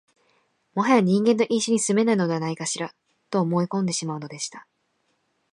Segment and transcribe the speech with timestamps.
[0.73, 2.91] もはや人間と一緒に住めないのではないかしら、
[3.29, 4.65] と思い込んでしまうのでした